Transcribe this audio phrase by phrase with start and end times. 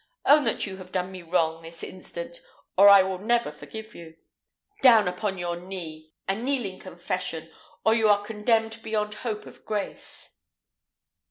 [0.25, 2.41] Own that you have done me wrong this instant,
[2.75, 4.15] or I will never forgive you.
[4.81, 6.11] Down upon your knee!
[6.27, 7.51] a kneeling confession,
[7.85, 10.39] or you are condemned beyond hope of grace."